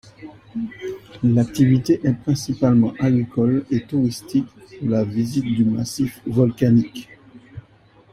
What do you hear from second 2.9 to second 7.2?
agricole et touristique pour la visite du massif volcanique.